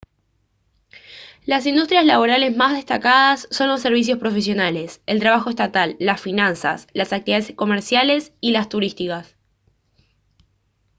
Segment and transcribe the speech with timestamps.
[1.45, 7.13] las industrias laborales más destacadas son los servicios profesionales el trabajo estatal las finanzas las
[7.13, 9.35] actividades comerciales y las turísticas